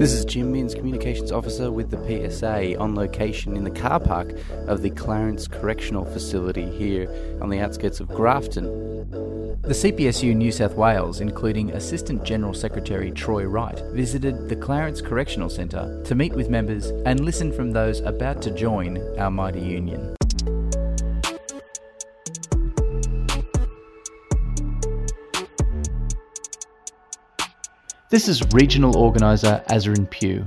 [0.00, 4.34] This is Jim Minns, Communications Officer with the PSA, on location in the car park
[4.66, 7.06] of the Clarence Correctional Facility here
[7.42, 8.64] on the outskirts of Grafton.
[9.60, 15.50] The CPSU New South Wales, including Assistant General Secretary Troy Wright, visited the Clarence Correctional
[15.50, 20.16] Centre to meet with members and listen from those about to join our mighty union.
[28.10, 30.44] This is Regional Organiser Azrin Pugh.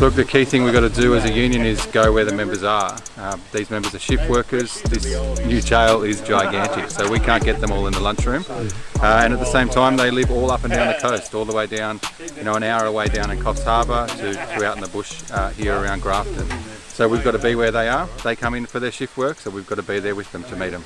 [0.00, 2.34] Look, the key thing we've got to do as a union is go where the
[2.34, 2.98] members are.
[3.16, 4.82] Uh, these members are shift workers.
[4.82, 5.04] This
[5.46, 8.44] new jail is gigantic, so we can't get them all in the lunchroom.
[8.48, 11.44] Uh, and at the same time, they live all up and down the coast, all
[11.44, 12.00] the way down,
[12.36, 15.22] you know, an hour away down in Coffs Harbour to, to out in the bush
[15.30, 16.48] uh, here around Grafton.
[16.88, 18.08] So we've got to be where they are.
[18.24, 20.42] They come in for their shift work, so we've got to be there with them
[20.44, 20.82] to meet them.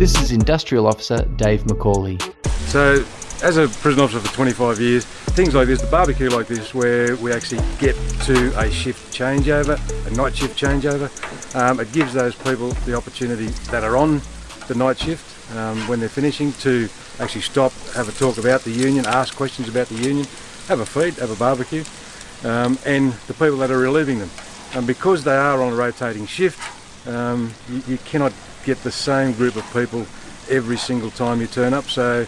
[0.00, 2.18] This is Industrial Officer Dave McCauley.
[2.68, 3.04] So,
[3.46, 7.16] as a prison officer for 25 years, things like this, the barbecue like this, where
[7.16, 11.10] we actually get to a shift changeover, a night shift changeover,
[11.54, 14.22] um, it gives those people the opportunity that are on
[14.68, 18.70] the night shift um, when they're finishing to actually stop, have a talk about the
[18.70, 20.26] union, ask questions about the union,
[20.66, 21.84] have a feed, have a barbecue,
[22.44, 24.30] um, and the people that are relieving them.
[24.72, 26.58] And because they are on a rotating shift,
[27.06, 28.32] um, you, you cannot
[28.64, 30.06] get the same group of people
[30.48, 31.84] every single time you turn up.
[31.84, 32.26] So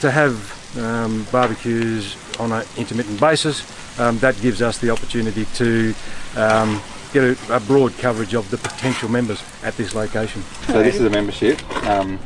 [0.00, 3.64] to have um, barbecues on an intermittent basis,
[3.98, 5.94] um, that gives us the opportunity to
[6.36, 6.80] um,
[7.12, 10.42] get a, a, broad coverage of the potential members at this location.
[10.68, 12.18] So this is a membership um,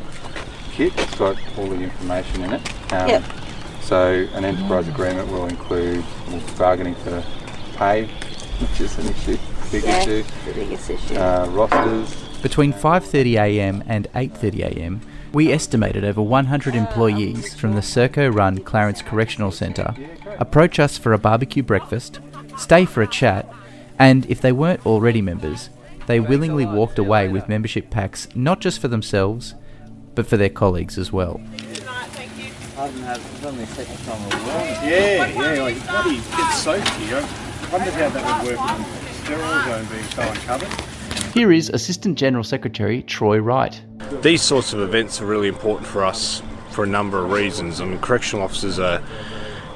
[0.73, 0.93] kit.
[0.99, 2.93] It's got all the information in it.
[2.93, 3.25] Um, Yep.
[3.85, 6.03] So an enterprise agreement will include
[6.57, 7.23] bargaining for
[7.77, 9.37] pay, which is an issue,
[9.71, 10.25] big Yeah, issue.
[10.47, 11.17] the biggest issue.
[11.17, 15.01] Uh, rosters, Between 5.30am and 8.30am,
[15.33, 19.95] we estimated over 100 employees from the Serco-run Clarence Correctional Centre
[20.39, 22.21] approach us for a barbecue breakfast,
[22.59, 23.51] stay for a chat,
[23.99, 25.71] and if they weren't already members,
[26.07, 29.55] they willingly walked away with membership packs not just for themselves,
[30.15, 31.41] but for their colleagues as well.
[31.47, 31.97] Yeah,
[34.85, 37.15] yeah, oh, like bloody it's safety.
[37.15, 37.27] I
[37.73, 40.94] wondered how that would work with the sterile zone being so uncovered.
[41.35, 43.83] Here is Assistant General Secretary Troy Wright.
[44.23, 46.41] These sorts of events are really important for us
[46.71, 47.81] for a number of reasons.
[47.81, 49.03] I mean, correctional officers are,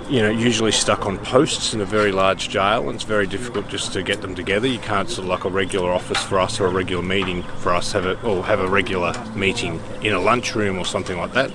[0.08, 3.66] you know, usually stuck on posts in a very large jail, and it's very difficult
[3.66, 4.68] just to get them together.
[4.68, 7.74] You can't sort of like a regular office for us or a regular meeting for
[7.74, 11.50] us have a or have a regular meeting in a lunchroom or something like that.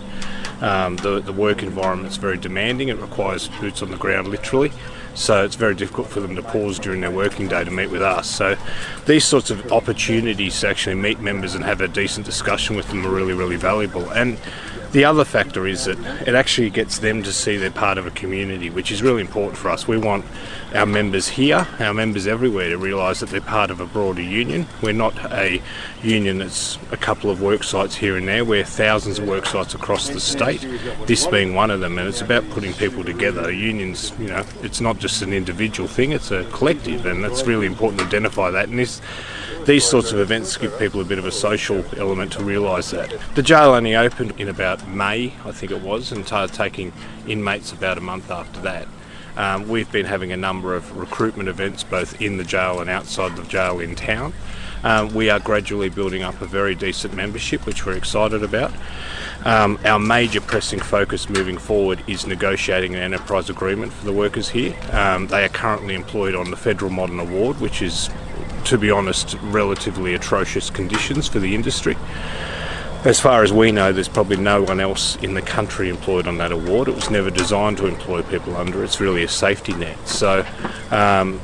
[0.60, 2.90] Um, the the work environment's very demanding.
[2.90, 4.74] It requires boots on the ground, literally.
[5.16, 8.02] So it's very difficult for them to pause during their working day to meet with
[8.02, 8.30] us.
[8.30, 8.58] So
[9.06, 13.06] these sorts of opportunities to actually meet members and have a decent discussion with them
[13.06, 14.10] are really, really valuable.
[14.12, 14.38] And
[14.94, 18.12] the other factor is that it actually gets them to see they're part of a
[18.12, 19.88] community, which is really important for us.
[19.88, 20.24] We want
[20.74, 24.68] our members here, our members everywhere, to realise that they're part of a broader union.
[24.84, 25.62] We're not a
[26.04, 28.46] union that's a couple of work sites here and there.
[28.46, 30.62] We're thousands of work sites across the state,
[31.08, 33.52] this being one of them, and it's about putting people together.
[33.52, 37.66] Unions, you know, it's not just an individual thing, it's a collective, and it's really
[37.66, 38.70] important to identify that.
[38.70, 39.02] And this
[39.66, 43.16] these sorts of events give people a bit of a social element to realise that.
[43.36, 46.94] The jail only opened in about May, I think it was, and started taking
[47.28, 48.88] inmates about a month after that.
[49.36, 53.36] Um, we've been having a number of recruitment events both in the jail and outside
[53.36, 54.34] the jail in town.
[54.84, 58.72] Um, we are gradually building up a very decent membership, which we're excited about.
[59.46, 64.50] Um, our major pressing focus moving forward is negotiating an enterprise agreement for the workers
[64.50, 64.76] here.
[64.92, 68.10] Um, they are currently employed on the Federal Modern Award, which is,
[68.66, 71.96] to be honest, relatively atrocious conditions for the industry.
[73.06, 76.38] As far as we know, there's probably no one else in the country employed on
[76.38, 76.88] that award.
[76.88, 78.82] It was never designed to employ people under.
[78.82, 80.08] It's really a safety net.
[80.08, 80.46] So
[80.90, 81.42] um,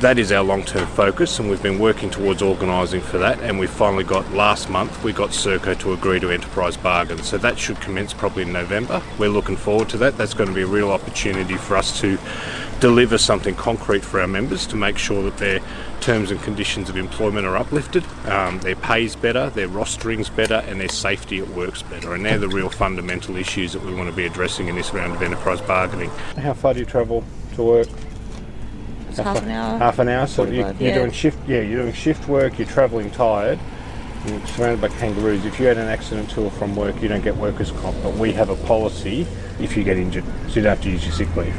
[0.00, 3.38] that is our long-term focus, and we've been working towards organising for that.
[3.40, 7.22] And we finally got last month we got Serco to agree to enterprise bargain.
[7.22, 9.02] So that should commence probably in November.
[9.18, 10.16] We're looking forward to that.
[10.16, 12.18] That's going to be a real opportunity for us to
[12.80, 15.60] deliver something concrete for our members to make sure that their
[16.00, 20.80] terms and conditions of employment are uplifted, um, their pay's better, their rostering's better, and
[20.80, 22.14] their safety at work's better.
[22.14, 25.14] And they're the real fundamental issues that we want to be addressing in this round
[25.14, 26.10] of enterprise bargaining.
[26.36, 27.24] How far do you travel
[27.54, 27.88] to work?
[29.08, 29.78] It's half an hour.
[29.78, 30.26] Half an hour.
[30.26, 30.94] So you, you're yeah.
[30.94, 31.38] doing shift.
[31.48, 32.58] Yeah, you're doing shift work.
[32.58, 33.58] You're travelling tired.
[34.26, 35.44] You're surrounded by kangaroos.
[35.46, 37.96] If you had an accident to or from work, you don't get workers' comp.
[38.02, 39.26] But we have a policy
[39.58, 41.54] if you get injured, so you don't have to use your sick leave.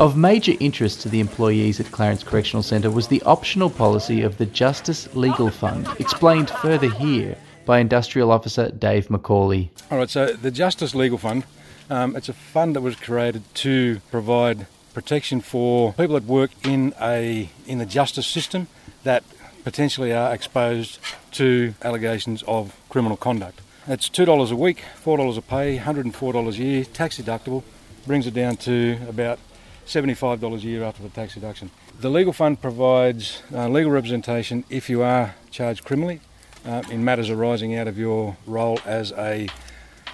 [0.00, 4.38] Of major interest to the employees at Clarence Correctional Centre was the optional policy of
[4.38, 7.36] the Justice Legal Fund, explained further here
[7.66, 9.70] by Industrial Officer Dave McCauley.
[9.90, 11.42] All right, so the Justice Legal Fund,
[11.90, 16.94] um, it's a fund that was created to provide protection for people that work in
[17.00, 18.68] a in the justice system
[19.02, 19.24] that
[19.64, 21.00] potentially are exposed
[21.32, 23.60] to allegations of criminal conduct.
[23.88, 26.84] It's two dollars a week, four dollars a pay, hundred and four dollars a year,
[26.84, 27.64] tax deductible,
[28.06, 29.40] brings it down to about
[29.88, 31.70] seventy-five dollars a year after the tax deduction.
[32.00, 36.20] The legal fund provides uh, legal representation if you are charged criminally
[36.64, 39.48] uh, in matters arising out of your role as a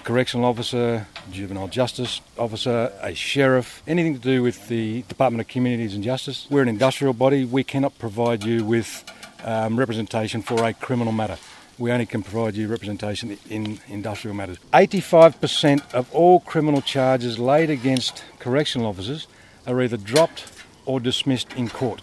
[0.03, 5.95] correctional officer, juvenile justice officer, a sheriff, anything to do with the Department of Communities
[5.95, 6.47] and Justice.
[6.49, 7.43] We're an industrial body.
[7.43, 9.03] We cannot provide you with
[9.43, 11.37] um, representation for a criminal matter.
[11.77, 14.59] We only can provide you representation in industrial matters.
[14.73, 19.27] 85% of all criminal charges laid against correctional officers
[19.67, 20.45] are either dropped
[20.85, 22.01] or dismissed in court.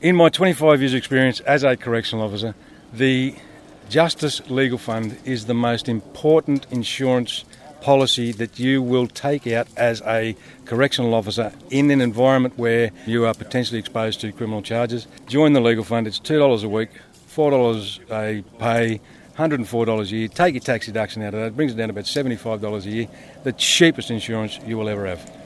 [0.00, 2.54] In my 25 years' experience as a correctional officer,
[2.92, 3.34] the
[3.88, 7.44] Justice Legal Fund is the most important insurance
[7.80, 13.24] policy that you will take out as a correctional officer in an environment where you
[13.24, 15.06] are potentially exposed to criminal charges.
[15.28, 16.90] Join the Legal Fund, it's $2 a week,
[17.28, 19.00] $4 a pay,
[19.38, 20.28] $104 a year.
[20.28, 22.90] Take your tax deduction out of that, it brings it down to about $75 a
[22.90, 23.08] year.
[23.44, 25.45] The cheapest insurance you will ever have.